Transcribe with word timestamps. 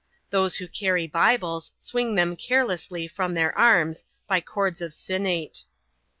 Those 0.31 0.55
who 0.55 0.67
carry 0.67 1.05
Bibles, 1.05 1.73
swing 1.77 2.15
them 2.15 2.35
carelessly 2.35 3.07
from 3.07 3.35
their 3.35 3.55
arms, 3.55 4.03
by 4.27 4.41
cords 4.41 4.81
of 4.81 4.93
sinnate. 4.95 5.65